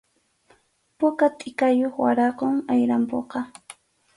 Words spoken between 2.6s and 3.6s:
ayrampuqa.